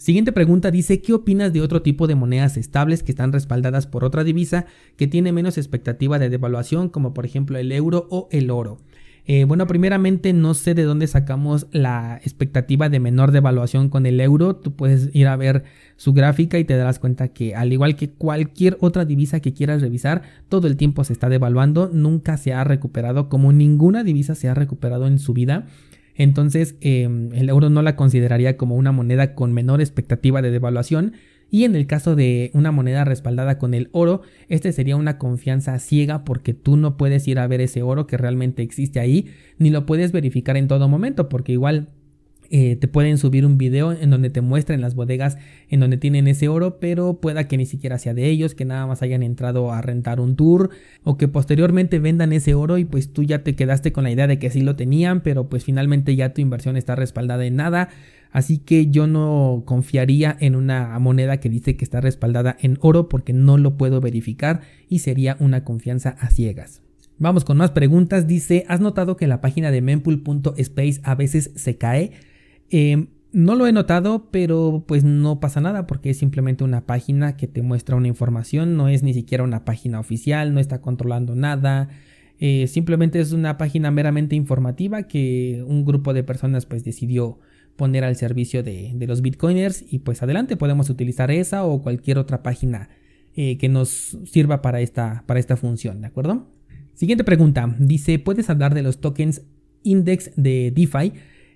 Siguiente 0.00 0.32
pregunta 0.32 0.70
dice, 0.70 1.02
¿qué 1.02 1.12
opinas 1.12 1.52
de 1.52 1.60
otro 1.60 1.82
tipo 1.82 2.06
de 2.06 2.14
monedas 2.14 2.56
estables 2.56 3.02
que 3.02 3.12
están 3.12 3.34
respaldadas 3.34 3.86
por 3.86 4.02
otra 4.02 4.24
divisa 4.24 4.64
que 4.96 5.06
tiene 5.06 5.30
menos 5.30 5.58
expectativa 5.58 6.18
de 6.18 6.30
devaluación, 6.30 6.88
como 6.88 7.12
por 7.12 7.26
ejemplo 7.26 7.58
el 7.58 7.70
euro 7.70 8.08
o 8.08 8.26
el 8.30 8.50
oro? 8.50 8.78
Eh, 9.26 9.44
bueno, 9.44 9.66
primeramente 9.66 10.32
no 10.32 10.54
sé 10.54 10.72
de 10.72 10.84
dónde 10.84 11.06
sacamos 11.06 11.66
la 11.70 12.16
expectativa 12.24 12.88
de 12.88 12.98
menor 12.98 13.30
devaluación 13.30 13.90
con 13.90 14.06
el 14.06 14.22
euro. 14.22 14.56
Tú 14.56 14.74
puedes 14.74 15.14
ir 15.14 15.26
a 15.26 15.36
ver 15.36 15.64
su 15.96 16.14
gráfica 16.14 16.58
y 16.58 16.64
te 16.64 16.78
darás 16.78 16.98
cuenta 16.98 17.28
que 17.28 17.54
al 17.54 17.70
igual 17.70 17.94
que 17.94 18.08
cualquier 18.08 18.78
otra 18.80 19.04
divisa 19.04 19.40
que 19.40 19.52
quieras 19.52 19.82
revisar, 19.82 20.22
todo 20.48 20.66
el 20.66 20.78
tiempo 20.78 21.04
se 21.04 21.12
está 21.12 21.28
devaluando, 21.28 21.90
nunca 21.92 22.38
se 22.38 22.54
ha 22.54 22.64
recuperado 22.64 23.28
como 23.28 23.52
ninguna 23.52 24.02
divisa 24.02 24.34
se 24.34 24.48
ha 24.48 24.54
recuperado 24.54 25.06
en 25.06 25.18
su 25.18 25.34
vida. 25.34 25.66
Entonces 26.20 26.74
em, 26.82 27.32
el 27.32 27.48
euro 27.48 27.70
no 27.70 27.80
la 27.80 27.96
consideraría 27.96 28.58
como 28.58 28.76
una 28.76 28.92
moneda 28.92 29.34
con 29.34 29.54
menor 29.54 29.80
expectativa 29.80 30.42
de 30.42 30.50
devaluación. 30.50 31.14
Y 31.50 31.64
en 31.64 31.74
el 31.74 31.86
caso 31.86 32.14
de 32.14 32.50
una 32.52 32.72
moneda 32.72 33.06
respaldada 33.06 33.56
con 33.56 33.72
el 33.72 33.88
oro, 33.92 34.20
este 34.50 34.70
sería 34.72 34.96
una 34.96 35.16
confianza 35.16 35.78
ciega 35.78 36.22
porque 36.22 36.52
tú 36.52 36.76
no 36.76 36.98
puedes 36.98 37.26
ir 37.26 37.38
a 37.38 37.46
ver 37.46 37.62
ese 37.62 37.80
oro 37.80 38.06
que 38.06 38.18
realmente 38.18 38.62
existe 38.62 39.00
ahí, 39.00 39.30
ni 39.56 39.70
lo 39.70 39.86
puedes 39.86 40.12
verificar 40.12 40.58
en 40.58 40.68
todo 40.68 40.90
momento, 40.90 41.30
porque 41.30 41.52
igual 41.52 41.88
eh, 42.52 42.74
te 42.74 42.88
pueden 42.88 43.16
subir 43.16 43.46
un 43.46 43.58
video 43.58 43.92
en 43.92 44.10
donde 44.10 44.28
te 44.28 44.40
muestren 44.40 44.80
las 44.80 44.96
bodegas 44.96 45.38
en 45.68 45.78
donde 45.78 45.98
tienen 45.98 46.26
ese 46.26 46.48
oro, 46.48 46.80
pero 46.80 47.20
pueda 47.20 47.46
que 47.46 47.56
ni 47.56 47.64
siquiera 47.64 47.96
sea 47.98 48.12
de 48.12 48.26
ellos, 48.26 48.56
que 48.56 48.64
nada 48.64 48.86
más 48.88 49.02
hayan 49.02 49.22
entrado 49.22 49.72
a 49.72 49.80
rentar 49.82 50.18
un 50.18 50.34
tour 50.34 50.70
o 51.04 51.16
que 51.16 51.28
posteriormente 51.28 52.00
vendan 52.00 52.32
ese 52.32 52.54
oro 52.54 52.76
y 52.76 52.84
pues 52.84 53.12
tú 53.12 53.22
ya 53.22 53.44
te 53.44 53.54
quedaste 53.54 53.92
con 53.92 54.02
la 54.02 54.10
idea 54.10 54.26
de 54.26 54.40
que 54.40 54.50
sí 54.50 54.62
lo 54.62 54.74
tenían, 54.74 55.22
pero 55.22 55.48
pues 55.48 55.64
finalmente 55.64 56.16
ya 56.16 56.34
tu 56.34 56.40
inversión 56.40 56.76
está 56.76 56.96
respaldada 56.96 57.46
en 57.46 57.54
nada. 57.54 57.88
Así 58.32 58.58
que 58.58 58.88
yo 58.88 59.06
no 59.06 59.62
confiaría 59.64 60.36
en 60.40 60.56
una 60.56 60.98
moneda 60.98 61.38
que 61.38 61.48
dice 61.48 61.76
que 61.76 61.84
está 61.84 62.00
respaldada 62.00 62.56
en 62.60 62.78
oro 62.80 63.08
porque 63.08 63.32
no 63.32 63.58
lo 63.58 63.76
puedo 63.76 64.00
verificar 64.00 64.62
y 64.88 65.00
sería 65.00 65.36
una 65.38 65.62
confianza 65.64 66.16
a 66.18 66.30
ciegas. 66.30 66.82
Vamos 67.18 67.44
con 67.44 67.58
más 67.58 67.70
preguntas. 67.70 68.26
Dice, 68.26 68.64
¿has 68.66 68.80
notado 68.80 69.16
que 69.16 69.26
la 69.26 69.40
página 69.40 69.70
de 69.70 69.82
mempool.space 69.82 71.00
a 71.04 71.14
veces 71.14 71.52
se 71.54 71.76
cae? 71.76 72.12
Em, 72.70 73.08
no 73.32 73.54
lo 73.54 73.66
he 73.66 73.72
notado, 73.72 74.28
pero 74.30 74.84
pues 74.86 75.04
no 75.04 75.38
pasa 75.38 75.60
nada 75.60 75.86
porque 75.86 76.10
es 76.10 76.18
simplemente 76.18 76.64
una 76.64 76.86
página 76.86 77.36
que 77.36 77.46
te 77.46 77.62
muestra 77.62 77.96
una 77.96 78.08
información, 78.08 78.76
no 78.76 78.88
es 78.88 79.02
ni 79.02 79.14
siquiera 79.14 79.44
una 79.44 79.64
página 79.64 80.00
oficial, 80.00 80.52
no 80.52 80.60
está 80.60 80.80
controlando 80.80 81.36
nada, 81.36 81.88
eh, 82.40 82.66
simplemente 82.66 83.20
es 83.20 83.32
una 83.32 83.58
página 83.58 83.90
meramente 83.90 84.34
informativa 84.34 85.02
que 85.04 85.62
un 85.66 85.84
grupo 85.84 86.14
de 86.14 86.24
personas 86.24 86.66
pues 86.66 86.84
decidió 86.84 87.38
poner 87.76 88.02
al 88.02 88.16
servicio 88.16 88.62
de, 88.62 88.94
los 89.06 89.20
bitcoiners 89.20 89.84
y 89.88 90.00
pues 90.00 90.22
adelante 90.22 90.56
podemos 90.56 90.90
utilizar 90.90 91.30
esa 91.30 91.64
o 91.64 91.82
cualquier 91.82 92.18
otra 92.18 92.42
página 92.42 92.88
eh, 93.36 93.58
que 93.58 93.68
nos 93.68 94.18
sirva 94.24 94.62
para 94.62 94.80
esta, 94.80 95.24
para 95.26 95.38
esta 95.38 95.56
función, 95.56 96.00
¿de 96.00 96.06
acuerdo? 96.08 96.48
Siguiente 96.94 97.24
pregunta, 97.24 97.74
dice, 97.78 98.18
¿puedes 98.18 98.50
hablar 98.50 98.74
de 98.74 98.82
los 98.82 99.00
tokens 99.00 99.42
index 99.82 100.30
de 100.36 100.72
DeFi? 100.74 101.12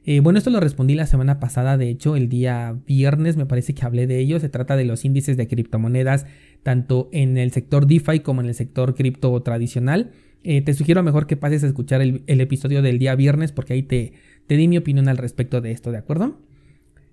Eh, 0.06 0.20
bueno, 0.20 0.38
esto 0.38 0.50
lo 0.50 0.60
respondí 0.60 0.94
la 0.94 1.06
semana 1.06 1.40
pasada, 1.40 1.78
de 1.78 1.88
hecho, 1.88 2.14
el 2.14 2.28
día 2.28 2.76
viernes 2.86 3.36
me 3.36 3.46
parece 3.46 3.74
que 3.74 3.84
hablé 3.86 4.06
de 4.06 4.18
ello. 4.18 4.38
Se 4.38 4.50
trata 4.50 4.76
de 4.76 4.84
los 4.84 5.04
índices 5.04 5.36
de 5.36 5.48
criptomonedas, 5.48 6.26
tanto 6.62 7.08
en 7.12 7.38
el 7.38 7.52
sector 7.52 7.86
DeFi 7.86 8.20
como 8.20 8.42
en 8.42 8.48
el 8.48 8.54
sector 8.54 8.94
cripto 8.94 9.40
tradicional. 9.42 10.10
Eh, 10.42 10.60
te 10.60 10.74
sugiero 10.74 11.02
mejor 11.02 11.26
que 11.26 11.38
pases 11.38 11.64
a 11.64 11.68
escuchar 11.68 12.02
el, 12.02 12.22
episodio 12.26 12.82
del 12.82 12.98
día 12.98 13.14
viernes 13.14 13.50
porque 13.50 13.72
ahí 13.72 13.82
te, 13.82 14.12
te 14.46 14.58
di 14.58 14.68
mi 14.68 14.76
opinión 14.76 15.08
al 15.08 15.16
respecto 15.16 15.62
de 15.62 15.72
esto, 15.72 15.90
¿de 15.90 15.98
acuerdo? 15.98 16.36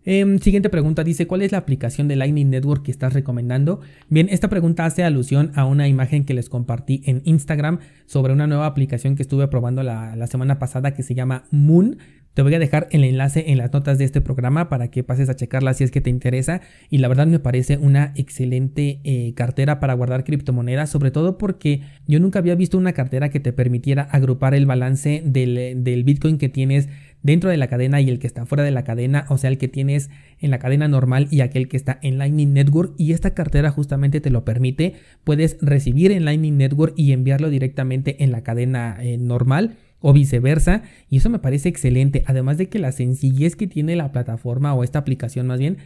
Em, 0.04 0.40
siguiente 0.40 0.70
pregunta 0.70 1.04
dice, 1.04 1.28
¿cuál 1.28 1.44
es 1.44 1.52
la 1.52 1.60
aplicación 1.60 2.08
de 2.08 2.16
Lightning 2.16 2.50
Network 2.50 2.84
que 2.84 2.92
estás 2.92 3.14
recomendando? 3.14 3.82
Bien, 4.10 4.28
esta 4.32 4.50
pregunta 4.50 4.86
hace 4.86 5.04
alusión 5.04 5.52
a 5.54 5.66
una 5.66 5.88
imagen 5.88 6.26
que 6.26 6.34
les 6.34 6.50
compartí 6.50 7.04
en 7.06 7.22
Instagram 7.26 7.80
sobre 8.08 8.34
una 8.34 8.48
nueva 8.48 8.66
aplicación 8.66 9.16
que 9.16 9.22
estuve 9.22 9.48
probando 9.48 9.84
la, 9.84 10.26
semana 10.28 10.58
pasada 10.58 10.96
que 10.96 11.04
se 11.04 11.14
llama 11.14 11.44
Moon. 11.52 11.98
Te 12.34 12.44
voy 12.44 12.56
a 12.56 12.60
dejar 12.60 12.88
el 12.92 13.04
enlace 13.04 13.52
en 13.52 13.58
las 13.58 13.74
notas 13.74 13.98
de 13.98 14.06
este 14.06 14.22
programa 14.22 14.70
para 14.70 14.90
que 14.90 15.04
pases 15.04 15.28
a 15.28 15.36
checarla 15.36 15.74
si 15.74 15.84
es 15.84 15.92
que 15.92 16.00
te 16.00 16.10
interesa. 16.10 16.62
Y 16.90 17.00
la 17.00 17.10
verdad 17.10 17.28
me 17.28 17.40
parece 17.40 17.78
una 17.78 18.14
excelente 18.16 19.02
eh, 19.04 19.34
cartera 19.36 19.82
para 19.82 19.94
guardar 19.96 20.24
criptomonedas, 20.24 20.90
sobre 20.90 21.12
todo 21.12 21.38
porque 21.38 21.82
yo 22.08 22.22
nunca 22.22 22.40
había 22.40 22.56
visto 22.56 22.78
una 22.78 22.94
cartera 22.94 23.30
que 23.30 23.42
te 23.42 23.52
permitiera 23.52 24.04
agrupar 24.04 24.56
el 24.56 24.66
balance 24.66 25.22
del, 25.26 25.84
del 25.84 26.04
Bitcoin 26.06 26.38
que 26.38 26.48
tienes 26.48 26.88
dentro 27.22 27.50
de 27.50 27.58
la 27.58 27.68
cadena 27.68 28.00
y 28.00 28.10
el 28.10 28.18
que 28.18 28.28
está 28.28 28.46
fuera 28.46 28.64
de 28.64 28.72
la 28.72 28.84
cadena, 28.84 29.26
o 29.30 29.38
sea, 29.38 29.50
el 29.50 29.58
que 29.58 29.68
tienes 29.68 30.10
en 30.40 30.52
la 30.52 30.60
cadena 30.60 30.88
normal 30.88 31.28
y 31.32 31.42
aquel 31.42 31.68
que 31.68 31.78
está 31.78 32.00
en 32.02 32.18
Lightning 32.18 32.54
Network. 32.54 32.94
Y 32.98 33.12
esta 33.12 33.34
cartera 33.34 33.72
justamente 33.72 34.22
te 34.22 34.30
lo 34.30 34.46
permite. 34.46 34.94
Puedes 35.26 35.58
recibir 35.62 36.12
en 36.12 36.24
Lightning 36.24 36.58
Network 36.58 36.94
y 36.96 37.12
enviarlo 37.12 37.50
directamente 37.50 38.24
en 38.24 38.32
la 38.32 38.42
cadena 38.42 38.98
eh, 39.02 39.18
normal 39.18 39.76
o 40.02 40.14
viceversa. 40.14 40.84
Y 41.10 41.18
eso 41.18 41.30
me 41.30 41.40
parece 41.40 41.70
excelente. 41.70 42.24
Además 42.28 42.58
de 42.58 42.68
que 42.68 42.80
la 42.80 42.92
sencillez 42.92 43.56
que 43.56 43.68
tiene 43.68 43.96
la 43.96 44.12
plataforma 44.12 44.74
o 44.74 44.84
esta 44.84 45.00
aplicación 45.00 45.48
más 45.48 45.60
bien. 45.60 45.78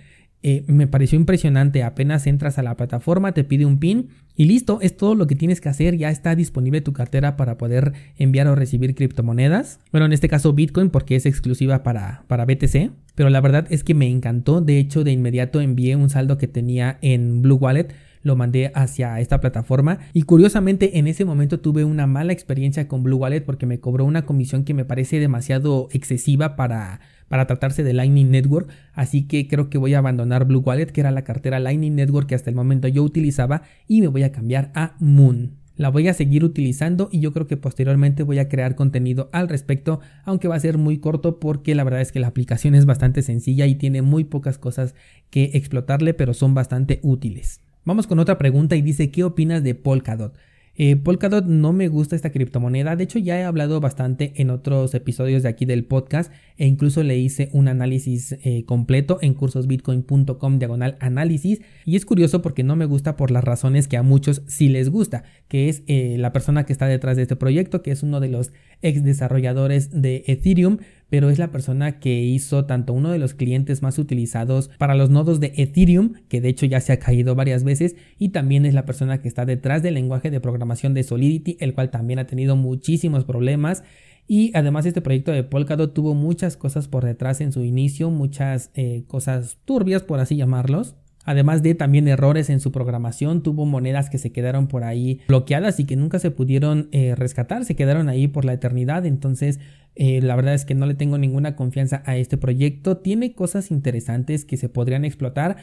Eh, 0.48 0.64
me 0.68 0.86
pareció 0.86 1.18
impresionante. 1.18 1.82
Apenas 1.82 2.28
entras 2.28 2.60
a 2.60 2.64
la 2.64 2.78
plataforma, 2.78 3.32
te 3.32 3.44
pide 3.44 3.66
un 3.66 3.80
PIN 3.80 4.10
y 4.36 4.46
listo, 4.46 4.80
es 4.82 4.96
todo 4.96 5.16
lo 5.16 5.26
que 5.26 5.36
tienes 5.36 5.60
que 5.60 5.70
hacer. 5.70 5.98
Ya 5.98 6.12
está 6.12 6.36
disponible 6.36 6.82
tu 6.82 6.94
cartera 6.94 7.36
para 7.36 7.58
poder 7.58 7.94
enviar 8.18 8.48
o 8.48 8.54
recibir 8.54 8.94
criptomonedas. 8.94 9.80
Bueno, 9.92 10.06
en 10.06 10.14
este 10.14 10.30
caso 10.30 10.54
Bitcoin 10.54 10.92
porque 10.92 11.16
es 11.16 11.26
exclusiva 11.26 11.82
para, 11.82 12.26
para 12.28 12.46
BTC. 12.46 12.92
Pero 13.16 13.30
la 13.30 13.42
verdad 13.42 13.66
es 13.72 13.84
que 13.84 13.96
me 13.96 14.08
encantó. 14.08 14.62
De 14.62 14.78
hecho, 14.78 15.04
de 15.04 15.14
inmediato 15.14 15.62
envié 15.62 15.96
un 15.96 16.12
saldo 16.12 16.38
que 16.38 16.48
tenía 16.48 17.00
en 17.02 17.42
Blue 17.42 17.56
Wallet 17.56 17.88
lo 18.26 18.36
mandé 18.36 18.72
hacia 18.74 19.20
esta 19.20 19.40
plataforma 19.40 20.00
y 20.12 20.24
curiosamente 20.24 20.98
en 20.98 21.08
ese 21.08 21.26
momento 21.26 21.60
tuve 21.60 21.86
una 21.86 22.08
mala 22.08 22.34
experiencia 22.34 22.88
con 22.88 23.04
Blue 23.04 23.18
Wallet 23.18 23.42
porque 23.42 23.68
me 23.68 23.80
cobró 23.80 24.04
una 24.04 24.26
comisión 24.26 24.64
que 24.64 24.74
me 24.74 24.84
parece 24.84 25.20
demasiado 25.20 25.88
excesiva 25.92 26.56
para 26.56 27.00
para 27.28 27.48
tratarse 27.48 27.84
de 27.84 27.94
Lightning 27.94 28.30
Network, 28.30 28.70
así 28.94 29.28
que 29.28 29.48
creo 29.48 29.70
que 29.70 29.78
voy 29.78 29.94
a 29.94 29.98
abandonar 29.98 30.46
Blue 30.46 30.60
Wallet, 30.60 30.88
que 30.88 31.02
era 31.02 31.12
la 31.12 31.24
cartera 31.24 31.60
Lightning 31.60 31.96
Network 31.96 32.28
que 32.28 32.36
hasta 32.36 32.50
el 32.50 32.56
momento 32.56 32.88
yo 32.88 33.04
utilizaba, 33.04 33.64
y 33.88 34.02
me 34.02 34.08
voy 34.08 34.24
a 34.24 34.32
cambiar 34.32 34.72
a 34.76 34.96
Moon. 35.00 35.58
La 35.76 35.90
voy 35.90 36.08
a 36.08 36.14
seguir 36.14 36.46
utilizando 36.46 37.10
y 37.12 37.20
yo 37.20 37.34
creo 37.34 37.48
que 37.48 37.58
posteriormente 37.58 38.24
voy 38.24 38.40
a 38.40 38.48
crear 38.48 38.76
contenido 38.76 39.30
al 39.34 39.50
respecto, 39.50 40.00
aunque 40.24 40.48
va 40.48 40.56
a 40.56 40.60
ser 40.60 40.78
muy 40.78 41.00
corto 41.00 41.40
porque 41.40 41.76
la 41.76 41.84
verdad 41.84 42.02
es 42.02 42.12
que 42.14 42.22
la 42.22 42.28
aplicación 42.28 42.76
es 42.76 42.86
bastante 42.86 43.22
sencilla 43.22 43.66
y 43.66 43.76
tiene 43.76 44.02
muy 44.02 44.24
pocas 44.24 44.58
cosas 44.58 44.96
que 45.30 45.52
explotarle, 45.54 46.14
pero 46.14 46.34
son 46.34 46.54
bastante 46.54 47.00
útiles. 47.04 47.65
Vamos 47.86 48.08
con 48.08 48.18
otra 48.18 48.40
pregunta 48.40 48.76
y 48.76 48.82
dice, 48.82 49.12
¿qué 49.12 49.24
opinas 49.24 49.64
de 49.64 49.76
Polkadot? 49.76 50.36
Eh, 50.78 50.98
Polkadot 50.98 51.46
no 51.46 51.72
me 51.72 51.88
gusta 51.88 52.16
esta 52.18 52.32
criptomoneda, 52.32 52.96
de 52.96 53.06
hecho 53.06 53.18
ya 53.20 53.40
he 53.40 53.44
hablado 53.44 53.80
bastante 53.80 54.34
en 54.38 54.50
otros 54.50 54.94
episodios 54.94 55.44
de 55.44 55.50
aquí 55.50 55.66
del 55.66 55.86
podcast 55.86 56.34
e 56.58 56.66
incluso 56.66 57.02
le 57.04 57.18
hice 57.18 57.50
un 57.54 57.70
análisis 57.70 58.34
eh, 58.44 58.66
completo 58.66 59.20
en 59.22 59.36
cursosbitcoin.com 59.36 60.60
diagonal 60.60 60.98
análisis 61.00 61.62
y 61.86 61.96
es 61.96 62.06
curioso 62.06 62.42
porque 62.42 62.64
no 62.64 62.76
me 62.76 62.86
gusta 62.86 63.16
por 63.16 63.32
las 63.32 63.44
razones 63.44 63.88
que 63.88 63.96
a 63.96 64.04
muchos 64.04 64.42
sí 64.48 64.68
les 64.68 64.90
gusta, 64.90 65.24
que 65.48 65.70
es 65.70 65.84
eh, 65.88 66.18
la 66.20 66.34
persona 66.34 66.66
que 66.66 66.74
está 66.74 66.88
detrás 66.88 67.16
de 67.16 67.22
este 67.22 67.38
proyecto, 67.38 67.82
que 67.82 67.92
es 67.92 68.04
uno 68.04 68.20
de 68.20 68.30
los 68.30 68.52
ex 68.82 69.02
desarrolladores 69.04 70.02
de 70.02 70.26
Ethereum, 70.28 70.80
pero 71.10 71.30
es 71.30 71.40
la 71.40 71.52
persona 71.52 72.00
que 72.00 72.22
hizo 72.22 72.66
tanto 72.66 72.94
uno 72.94 73.12
de 73.12 73.20
los 73.20 73.34
clientes 73.34 73.82
más 73.82 73.98
utilizados 74.00 74.70
para 74.78 74.96
los 74.96 75.10
nodos 75.10 75.40
de 75.40 75.54
Ethereum, 75.56 76.14
que 76.28 76.42
de 76.42 76.50
hecho 76.50 76.66
ya 76.66 76.82
se 76.82 76.94
ha 76.94 77.00
caído 77.00 77.36
varias 77.36 77.64
veces, 77.64 77.96
y 78.18 78.30
también 78.30 78.66
es 78.66 78.74
la 78.74 78.86
persona 78.86 79.22
que 79.22 79.28
está 79.28 79.46
detrás 79.46 79.84
del 79.84 79.96
lenguaje 79.96 80.32
de 80.32 80.40
programación 80.40 80.94
de 80.94 81.04
Solidity, 81.04 81.58
el 81.60 81.74
cual 81.74 81.90
también 81.90 82.20
ha 82.20 82.28
tenido 82.28 82.56
muchísimos 82.56 83.26
problemas. 83.26 83.84
Y 84.28 84.52
además 84.56 84.86
este 84.88 85.02
proyecto 85.02 85.32
de 85.32 85.44
Polkadot 85.44 85.94
tuvo 85.94 86.16
muchas 86.16 86.58
cosas 86.58 86.88
por 86.88 87.06
detrás 87.06 87.42
en 87.42 87.52
su 87.52 87.64
inicio, 87.64 88.10
muchas 88.10 88.72
eh, 88.74 89.04
cosas 89.08 89.60
turbias 89.66 90.02
por 90.02 90.20
así 90.20 90.36
llamarlos. 90.36 90.96
Además 91.26 91.64
de 91.64 91.74
también 91.74 92.08
errores 92.08 92.50
en 92.52 92.60
su 92.60 92.72
programación, 92.72 93.42
tuvo 93.42 93.66
monedas 93.66 94.10
que 94.12 94.20
se 94.20 94.32
quedaron 94.32 94.68
por 94.68 94.84
ahí 94.84 95.22
bloqueadas 95.28 95.80
y 95.80 95.86
que 95.86 95.96
nunca 95.96 96.20
se 96.20 96.32
pudieron 96.32 96.88
eh, 96.92 97.16
rescatar, 97.16 97.66
se 97.66 97.76
quedaron 97.76 98.08
ahí 98.10 98.28
por 98.28 98.46
la 98.46 98.54
eternidad. 98.54 99.06
Entonces, 99.08 99.60
eh, 99.96 100.22
la 100.22 100.36
verdad 100.36 100.54
es 100.54 100.66
que 100.66 100.76
no 100.76 100.86
le 100.86 100.94
tengo 100.94 101.18
ninguna 101.18 101.56
confianza 101.56 102.04
a 102.06 102.16
este 102.16 102.38
proyecto. 102.38 102.98
Tiene 102.98 103.34
cosas 103.34 103.72
interesantes 103.72 104.46
que 104.46 104.56
se 104.56 104.70
podrían 104.70 105.04
explotar, 105.04 105.58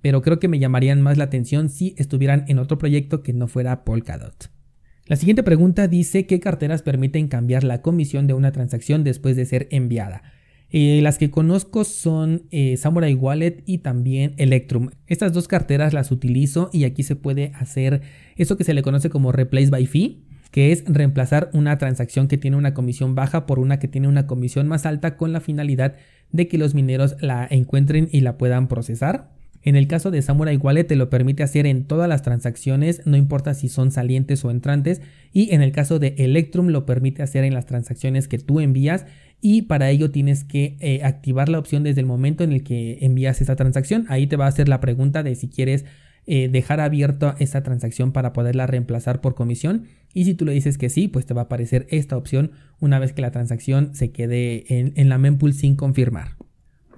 pero 0.00 0.22
creo 0.22 0.38
que 0.38 0.48
me 0.48 0.60
llamarían 0.60 1.02
más 1.02 1.18
la 1.18 1.24
atención 1.24 1.68
si 1.68 1.94
estuvieran 1.98 2.44
en 2.46 2.60
otro 2.60 2.78
proyecto 2.78 3.22
que 3.22 3.32
no 3.32 3.48
fuera 3.48 3.84
Polkadot. 3.84 4.50
La 5.06 5.16
siguiente 5.16 5.42
pregunta 5.42 5.88
dice 5.88 6.26
qué 6.26 6.38
carteras 6.38 6.82
permiten 6.82 7.26
cambiar 7.26 7.64
la 7.64 7.82
comisión 7.82 8.28
de 8.28 8.34
una 8.34 8.52
transacción 8.52 9.02
después 9.02 9.34
de 9.34 9.44
ser 9.44 9.66
enviada. 9.72 10.22
Eh, 10.72 11.00
las 11.02 11.18
que 11.18 11.30
conozco 11.30 11.82
son 11.82 12.42
eh, 12.50 12.76
Samurai 12.76 13.14
Wallet 13.14 13.62
y 13.66 13.78
también 13.78 14.34
Electrum. 14.36 14.90
Estas 15.08 15.32
dos 15.32 15.48
carteras 15.48 15.92
las 15.92 16.12
utilizo 16.12 16.70
y 16.72 16.84
aquí 16.84 17.02
se 17.02 17.16
puede 17.16 17.52
hacer 17.56 18.02
eso 18.36 18.56
que 18.56 18.64
se 18.64 18.74
le 18.74 18.82
conoce 18.82 19.10
como 19.10 19.32
Replace 19.32 19.70
by 19.70 19.86
Fee, 19.86 20.22
que 20.52 20.70
es 20.70 20.84
reemplazar 20.86 21.50
una 21.52 21.76
transacción 21.78 22.28
que 22.28 22.38
tiene 22.38 22.56
una 22.56 22.72
comisión 22.72 23.16
baja 23.16 23.46
por 23.46 23.58
una 23.58 23.80
que 23.80 23.88
tiene 23.88 24.06
una 24.06 24.28
comisión 24.28 24.68
más 24.68 24.86
alta 24.86 25.16
con 25.16 25.32
la 25.32 25.40
finalidad 25.40 25.96
de 26.30 26.46
que 26.46 26.58
los 26.58 26.74
mineros 26.74 27.16
la 27.20 27.48
encuentren 27.50 28.08
y 28.12 28.20
la 28.20 28.38
puedan 28.38 28.68
procesar. 28.68 29.30
En 29.62 29.76
el 29.76 29.88
caso 29.88 30.10
de 30.10 30.22
Samurai 30.22 30.56
Wallet 30.56 30.84
te 30.84 30.96
lo 30.96 31.10
permite 31.10 31.42
hacer 31.42 31.66
en 31.66 31.84
todas 31.84 32.08
las 32.08 32.22
transacciones, 32.22 33.02
no 33.04 33.18
importa 33.18 33.52
si 33.52 33.68
son 33.68 33.90
salientes 33.90 34.42
o 34.44 34.50
entrantes, 34.50 35.02
y 35.32 35.54
en 35.54 35.60
el 35.60 35.70
caso 35.72 35.98
de 35.98 36.14
Electrum 36.16 36.68
lo 36.68 36.86
permite 36.86 37.22
hacer 37.22 37.44
en 37.44 37.52
las 37.52 37.66
transacciones 37.66 38.26
que 38.26 38.38
tú 38.38 38.60
envías 38.60 39.04
y 39.40 39.62
para 39.62 39.90
ello 39.90 40.10
tienes 40.10 40.44
que 40.44 40.76
eh, 40.80 41.00
activar 41.02 41.48
la 41.48 41.58
opción 41.58 41.82
desde 41.82 42.00
el 42.00 42.06
momento 42.06 42.44
en 42.44 42.52
el 42.52 42.62
que 42.62 42.98
envías 43.00 43.40
esa 43.40 43.56
transacción. 43.56 44.04
Ahí 44.08 44.26
te 44.26 44.36
va 44.36 44.46
a 44.46 44.48
hacer 44.48 44.68
la 44.68 44.80
pregunta 44.80 45.22
de 45.22 45.34
si 45.34 45.48
quieres 45.48 45.84
eh, 46.26 46.48
dejar 46.48 46.80
abierta 46.80 47.36
esa 47.38 47.62
transacción 47.62 48.12
para 48.12 48.32
poderla 48.32 48.66
reemplazar 48.66 49.20
por 49.20 49.34
comisión. 49.34 49.86
Y 50.12 50.24
si 50.24 50.34
tú 50.34 50.44
le 50.44 50.52
dices 50.52 50.76
que 50.76 50.90
sí, 50.90 51.08
pues 51.08 51.24
te 51.26 51.34
va 51.34 51.42
a 51.42 51.44
aparecer 51.44 51.86
esta 51.90 52.16
opción 52.16 52.52
una 52.80 52.98
vez 52.98 53.12
que 53.12 53.22
la 53.22 53.30
transacción 53.30 53.94
se 53.94 54.10
quede 54.10 54.64
en, 54.68 54.92
en 54.96 55.08
la 55.08 55.18
mempool 55.18 55.54
sin 55.54 55.76
confirmar. 55.76 56.36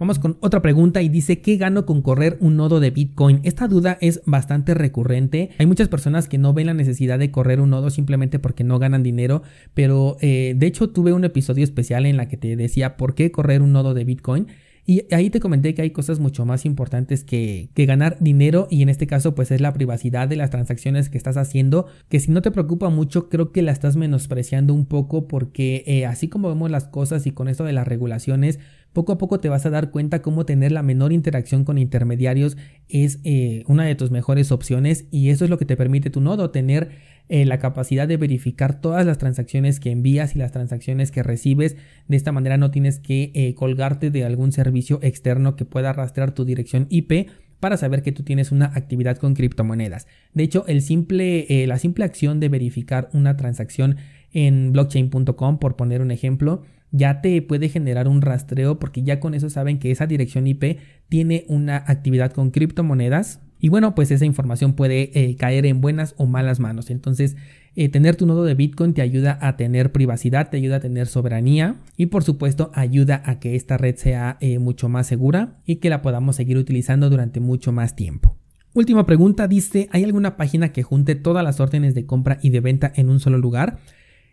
Vamos 0.02 0.18
con 0.18 0.36
otra 0.40 0.62
pregunta 0.62 1.00
y 1.00 1.08
dice, 1.08 1.40
¿qué 1.42 1.56
gano 1.56 1.86
con 1.86 2.02
correr 2.02 2.36
un 2.40 2.56
nodo 2.56 2.80
de 2.80 2.90
Bitcoin? 2.90 3.38
Esta 3.44 3.68
duda 3.68 3.98
es 4.00 4.20
bastante 4.26 4.74
recurrente. 4.74 5.50
Hay 5.58 5.66
muchas 5.66 5.86
personas 5.86 6.26
que 6.26 6.38
no 6.38 6.52
ven 6.52 6.66
la 6.66 6.74
necesidad 6.74 7.20
de 7.20 7.30
correr 7.30 7.60
un 7.60 7.70
nodo 7.70 7.88
simplemente 7.88 8.40
porque 8.40 8.64
no 8.64 8.80
ganan 8.80 9.04
dinero, 9.04 9.44
pero 9.74 10.16
eh, 10.20 10.54
de 10.56 10.66
hecho 10.66 10.90
tuve 10.90 11.12
un 11.12 11.22
episodio 11.24 11.62
especial 11.62 12.04
en 12.04 12.16
la 12.16 12.26
que 12.26 12.36
te 12.36 12.56
decía 12.56 12.96
por 12.96 13.14
qué 13.14 13.30
correr 13.30 13.62
un 13.62 13.70
nodo 13.70 13.94
de 13.94 14.02
Bitcoin. 14.02 14.48
Y 14.84 15.04
ahí 15.14 15.30
te 15.30 15.38
comenté 15.38 15.74
que 15.74 15.82
hay 15.82 15.90
cosas 15.90 16.18
mucho 16.18 16.44
más 16.44 16.66
importantes 16.66 17.22
que, 17.22 17.68
ganar 17.76 18.16
dinero 18.18 18.66
y 18.70 18.82
en 18.82 18.88
este 18.88 19.06
caso 19.06 19.34
pues 19.36 19.52
es 19.52 19.60
la 19.60 19.72
privacidad 19.72 20.26
de 20.26 20.34
las 20.34 20.50
transacciones 20.50 21.08
que 21.08 21.18
estás 21.18 21.36
haciendo, 21.36 21.86
que 22.08 22.18
si 22.18 22.32
no 22.32 22.42
te 22.42 22.50
preocupa 22.50 22.90
mucho 22.90 23.28
creo 23.28 23.52
que 23.52 23.62
la 23.62 23.70
estás 23.70 23.94
menospreciando 23.94 24.74
un 24.74 24.86
poco 24.86 25.28
porque 25.28 25.84
eh, 25.86 26.06
así 26.06 26.28
como 26.28 26.48
vemos 26.48 26.70
las 26.70 26.84
cosas 26.84 27.26
y 27.26 27.30
con 27.30 27.46
esto 27.46 27.62
de 27.62 27.72
las 27.72 27.86
regulaciones, 27.86 28.58
poco 28.92 29.12
a 29.12 29.18
poco 29.18 29.40
te 29.40 29.48
vas 29.48 29.64
a 29.66 29.70
dar 29.70 29.90
cuenta 29.90 30.22
cómo 30.22 30.44
tener 30.44 30.72
la 30.72 30.82
menor 30.82 31.12
interacción 31.12 31.64
con 31.64 31.78
intermediarios 31.78 32.56
es 32.88 33.20
eh, 33.24 33.64
una 33.66 33.84
de 33.84 33.94
tus 33.94 34.10
mejores 34.10 34.52
opciones 34.52 35.06
y 35.10 35.30
eso 35.30 35.44
es 35.44 35.50
lo 35.50 35.58
que 35.58 35.64
te 35.64 35.76
permite 35.76 36.10
tu 36.10 36.20
nodo, 36.20 36.50
tener 36.50 36.90
eh, 37.28 37.46
la 37.46 37.58
capacidad 37.58 38.06
de 38.06 38.18
verificar 38.18 38.80
todas 38.80 39.06
las 39.06 39.18
transacciones 39.18 39.80
que 39.80 39.90
envías 39.90 40.36
y 40.36 40.38
las 40.38 40.52
transacciones 40.52 41.10
que 41.10 41.22
recibes. 41.22 41.76
De 42.08 42.16
esta 42.16 42.32
manera 42.32 42.58
no 42.58 42.70
tienes 42.70 42.98
que 42.98 43.30
eh, 43.34 43.54
colgarte 43.54 44.10
de 44.10 44.24
algún 44.24 44.52
servicio 44.52 44.98
externo 45.02 45.56
que 45.56 45.64
pueda 45.64 45.92
rastrear 45.92 46.32
tu 46.32 46.44
dirección 46.44 46.86
IP 46.90 47.30
para 47.60 47.76
saber 47.76 48.02
que 48.02 48.12
tú 48.12 48.24
tienes 48.24 48.50
una 48.52 48.66
actividad 48.66 49.16
con 49.16 49.34
criptomonedas. 49.34 50.08
De 50.34 50.42
hecho, 50.42 50.64
la 50.66 51.78
simple 51.78 52.04
acción 52.04 52.40
de 52.40 52.48
verificar 52.48 53.08
una 53.12 53.36
transacción 53.36 53.96
en 54.32 54.72
blockchain.com, 54.72 55.58
por 55.58 55.76
poner 55.76 56.00
un 56.00 56.10
ejemplo, 56.10 56.62
ya 56.92 57.20
te 57.20 57.42
puede 57.42 57.68
generar 57.68 58.06
un 58.06 58.22
rastreo 58.22 58.78
porque 58.78 59.02
ya 59.02 59.18
con 59.18 59.34
eso 59.34 59.50
saben 59.50 59.78
que 59.78 59.90
esa 59.90 60.06
dirección 60.06 60.46
IP 60.46 60.78
tiene 61.08 61.44
una 61.48 61.76
actividad 61.76 62.32
con 62.32 62.50
criptomonedas 62.50 63.40
y 63.58 63.68
bueno, 63.68 63.94
pues 63.94 64.10
esa 64.10 64.24
información 64.24 64.74
puede 64.74 65.10
eh, 65.14 65.36
caer 65.36 65.66
en 65.66 65.80
buenas 65.80 66.14
o 66.18 66.26
malas 66.26 66.58
manos. 66.58 66.90
Entonces, 66.90 67.36
eh, 67.76 67.88
tener 67.88 68.16
tu 68.16 68.26
nodo 68.26 68.44
de 68.44 68.54
Bitcoin 68.54 68.92
te 68.92 69.02
ayuda 69.02 69.38
a 69.40 69.56
tener 69.56 69.92
privacidad, 69.92 70.50
te 70.50 70.56
ayuda 70.56 70.76
a 70.76 70.80
tener 70.80 71.06
soberanía 71.06 71.76
y 71.96 72.06
por 72.06 72.24
supuesto 72.24 72.72
ayuda 72.74 73.22
a 73.24 73.38
que 73.38 73.54
esta 73.54 73.78
red 73.78 73.94
sea 73.94 74.36
eh, 74.40 74.58
mucho 74.58 74.88
más 74.88 75.06
segura 75.06 75.60
y 75.64 75.76
que 75.76 75.90
la 75.90 76.02
podamos 76.02 76.36
seguir 76.36 76.58
utilizando 76.58 77.08
durante 77.08 77.38
mucho 77.38 77.70
más 77.70 77.94
tiempo. 77.94 78.36
Última 78.74 79.06
pregunta 79.06 79.46
dice, 79.46 79.88
¿hay 79.92 80.02
alguna 80.02 80.36
página 80.36 80.72
que 80.72 80.82
junte 80.82 81.14
todas 81.14 81.44
las 81.44 81.60
órdenes 81.60 81.94
de 81.94 82.04
compra 82.04 82.38
y 82.42 82.50
de 82.50 82.60
venta 82.60 82.92
en 82.96 83.10
un 83.10 83.20
solo 83.20 83.38
lugar? 83.38 83.78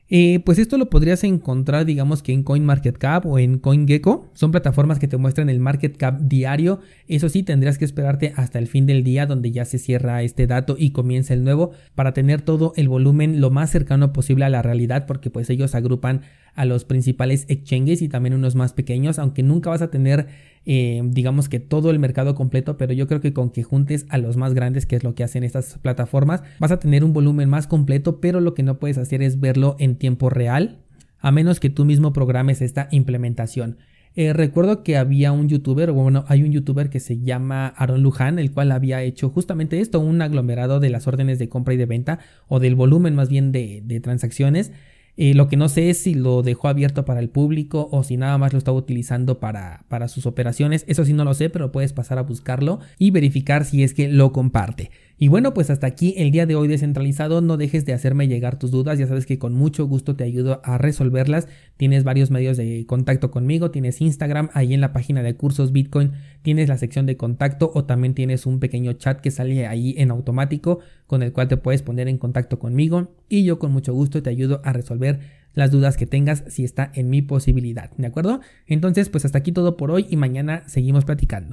Pues 0.09 0.57
esto 0.57 0.79
lo 0.79 0.89
podrías 0.89 1.23
encontrar, 1.23 1.85
digamos 1.85 2.23
que 2.23 2.33
en 2.33 2.41
CoinMarketCap 2.41 3.27
o 3.27 3.37
en 3.37 3.59
CoinGecko. 3.59 4.31
Son 4.33 4.51
plataformas 4.51 4.97
que 4.97 5.07
te 5.07 5.17
muestran 5.17 5.49
el 5.49 5.59
market 5.59 5.95
cap 5.97 6.19
diario. 6.21 6.79
Eso 7.07 7.29
sí, 7.29 7.43
tendrías 7.43 7.77
que 7.77 7.85
esperarte 7.85 8.33
hasta 8.35 8.57
el 8.57 8.67
fin 8.67 8.87
del 8.87 9.03
día 9.03 9.27
donde 9.27 9.51
ya 9.51 9.65
se 9.65 9.77
cierra 9.77 10.23
este 10.23 10.47
dato 10.47 10.75
y 10.79 10.91
comienza 10.91 11.35
el 11.35 11.43
nuevo 11.43 11.71
para 11.93 12.13
tener 12.13 12.41
todo 12.41 12.73
el 12.75 12.89
volumen 12.89 13.39
lo 13.39 13.51
más 13.51 13.69
cercano 13.69 14.11
posible 14.11 14.45
a 14.45 14.49
la 14.49 14.63
realidad 14.63 15.05
porque 15.05 15.29
pues 15.29 15.49
ellos 15.51 15.75
agrupan 15.75 16.21
a 16.55 16.65
los 16.65 16.85
principales 16.85 17.45
exchanges 17.47 18.01
y 18.01 18.09
también 18.09 18.33
unos 18.33 18.55
más 18.55 18.73
pequeños, 18.73 19.19
aunque 19.19 19.43
nunca 19.43 19.69
vas 19.69 19.81
a 19.81 19.91
tener 19.91 20.27
eh, 20.65 21.01
digamos 21.03 21.49
que 21.49 21.59
todo 21.59 21.89
el 21.89 21.99
mercado 21.99 22.35
completo, 22.35 22.77
pero 22.77 22.93
yo 22.93 23.07
creo 23.07 23.21
que 23.21 23.33
con 23.33 23.49
que 23.49 23.63
juntes 23.63 24.05
a 24.09 24.17
los 24.17 24.37
más 24.37 24.53
grandes, 24.53 24.85
que 24.85 24.95
es 24.95 25.03
lo 25.03 25.15
que 25.15 25.23
hacen 25.23 25.43
estas 25.43 25.77
plataformas, 25.79 26.43
vas 26.59 26.71
a 26.71 26.79
tener 26.79 27.03
un 27.03 27.13
volumen 27.13 27.49
más 27.49 27.67
completo, 27.67 28.19
pero 28.19 28.39
lo 28.39 28.53
que 28.53 28.63
no 28.63 28.79
puedes 28.79 28.97
hacer 28.97 29.21
es 29.21 29.39
verlo 29.39 29.75
en 29.79 29.95
tiempo 29.95 30.29
real, 30.29 30.79
a 31.19 31.31
menos 31.31 31.59
que 31.59 31.69
tú 31.69 31.85
mismo 31.85 32.13
programes 32.13 32.61
esta 32.61 32.87
implementación. 32.91 33.77
Eh, 34.15 34.33
recuerdo 34.33 34.83
que 34.83 34.97
había 34.97 35.31
un 35.31 35.47
youtuber, 35.47 35.91
bueno, 35.91 36.25
hay 36.27 36.43
un 36.43 36.51
youtuber 36.51 36.89
que 36.89 36.99
se 36.99 37.19
llama 37.19 37.67
Aaron 37.67 38.01
Luján, 38.01 38.39
el 38.39 38.51
cual 38.51 38.71
había 38.71 39.03
hecho 39.03 39.29
justamente 39.29 39.79
esto, 39.79 39.99
un 39.99 40.21
aglomerado 40.21 40.79
de 40.79 40.89
las 40.89 41.07
órdenes 41.07 41.39
de 41.39 41.47
compra 41.47 41.75
y 41.75 41.77
de 41.77 41.85
venta, 41.85 42.19
o 42.47 42.59
del 42.59 42.75
volumen 42.75 43.15
más 43.15 43.29
bien 43.29 43.51
de, 43.51 43.81
de 43.85 43.99
transacciones, 43.99 44.71
eh, 45.21 45.33
lo 45.33 45.49
que 45.49 45.57
no 45.57 45.67
sé 45.67 45.89
es 45.89 45.97
si 45.97 46.13
lo 46.13 46.43
dejó 46.43 46.69
abierto 46.69 47.03
para 47.03 47.19
el 47.19 47.27
público 47.27 47.89
o 47.91 48.03
si 48.03 48.15
nada 48.15 48.37
más 48.37 48.53
lo 48.53 48.57
estaba 48.57 48.77
utilizando 48.77 49.37
para, 49.37 49.83
para 49.89 50.07
sus 50.07 50.25
operaciones. 50.25 50.85
Eso 50.87 51.03
sí 51.03 51.11
no 51.11 51.25
lo 51.25 51.33
sé, 51.33 51.49
pero 51.49 51.73
puedes 51.73 51.91
pasar 51.91 52.19
a 52.19 52.21
buscarlo 52.21 52.79
y 52.97 53.11
verificar 53.11 53.65
si 53.65 53.83
es 53.83 53.93
que 53.93 54.07
lo 54.07 54.31
comparte. 54.31 54.91
Y 55.17 55.27
bueno, 55.27 55.53
pues 55.53 55.69
hasta 55.69 55.87
aquí 55.87 56.13
el 56.15 56.31
día 56.31 56.45
de 56.45 56.55
hoy 56.55 56.69
descentralizado. 56.69 57.41
No 57.41 57.57
dejes 57.57 57.85
de 57.85 57.91
hacerme 57.91 58.29
llegar 58.29 58.57
tus 58.57 58.71
dudas. 58.71 58.97
Ya 58.97 59.07
sabes 59.07 59.25
que 59.25 59.37
con 59.37 59.53
mucho 59.53 59.85
gusto 59.87 60.15
te 60.15 60.23
ayudo 60.23 60.61
a 60.63 60.77
resolverlas. 60.77 61.49
Tienes 61.75 62.05
varios 62.05 62.31
medios 62.31 62.55
de 62.55 62.85
contacto 62.87 63.29
conmigo. 63.29 63.71
Tienes 63.71 63.99
Instagram, 63.99 64.49
ahí 64.53 64.73
en 64.73 64.79
la 64.79 64.93
página 64.93 65.21
de 65.21 65.35
cursos 65.35 65.73
Bitcoin 65.73 66.13
tienes 66.43 66.69
la 66.69 66.77
sección 66.77 67.05
de 67.05 67.17
contacto 67.17 67.69
o 67.73 67.83
también 67.83 68.13
tienes 68.13 68.45
un 68.45 68.61
pequeño 68.61 68.93
chat 68.93 69.19
que 69.19 69.31
sale 69.31 69.67
ahí 69.67 69.95
en 69.97 70.11
automático 70.11 70.79
con 71.07 71.23
el 71.23 71.33
cual 71.33 71.49
te 71.49 71.57
puedes 71.57 71.81
poner 71.81 72.07
en 72.07 72.17
contacto 72.17 72.57
conmigo 72.57 73.11
y 73.29 73.43
yo 73.43 73.59
con 73.59 73.71
mucho 73.71 73.93
gusto 73.93 74.21
te 74.21 74.29
ayudo 74.29 74.61
a 74.65 74.73
resolver 74.73 75.19
las 75.53 75.71
dudas 75.71 75.97
que 75.97 76.05
tengas 76.05 76.43
si 76.47 76.63
está 76.63 76.91
en 76.93 77.09
mi 77.09 77.21
posibilidad, 77.21 77.91
¿de 77.97 78.07
acuerdo? 78.07 78.41
Entonces, 78.67 79.09
pues 79.09 79.25
hasta 79.25 79.37
aquí 79.37 79.51
todo 79.51 79.77
por 79.77 79.91
hoy 79.91 80.05
y 80.09 80.15
mañana 80.15 80.63
seguimos 80.67 81.05
platicando. 81.05 81.47